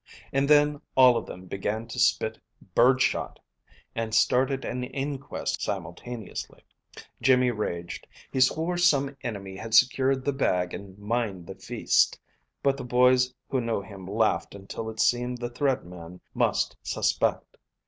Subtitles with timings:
[0.33, 2.39] And then all of them began to spit
[2.73, 3.39] birdshot,
[3.93, 6.63] and started an inquest simultaneously.
[7.21, 8.07] Jimmy raged.
[8.33, 12.19] He swore some enemy had secured the bag and mined the feast;
[12.63, 17.57] but the boys who knew him laughed until it seemed the Thread Man must suspect.